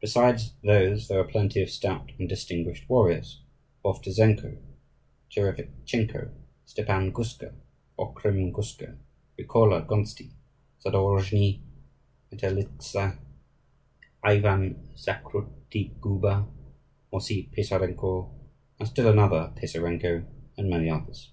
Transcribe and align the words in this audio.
Besides 0.00 0.54
these 0.62 1.06
there 1.06 1.18
were 1.18 1.28
plenty 1.28 1.60
of 1.60 1.68
stout 1.68 2.12
and 2.18 2.26
distinguished 2.26 2.88
warriors: 2.88 3.42
Vovtuzenko, 3.84 4.56
Tcherevitchenko, 5.30 6.30
Stepan 6.64 7.12
Guska, 7.12 7.52
Okhrim 7.98 8.50
Guska, 8.54 8.96
Vikola 9.38 9.86
Gonstiy, 9.86 10.30
Zadorozhniy, 10.82 11.60
Metelitza, 12.32 13.18
Ivan 14.22 14.88
Zakrutiguba, 14.96 16.46
Mosiy 17.12 17.52
Pisarenko, 17.54 18.30
and 18.80 18.88
still 18.88 19.10
another 19.10 19.52
Pisarenko, 19.56 20.24
and 20.56 20.70
many 20.70 20.88
others. 20.88 21.32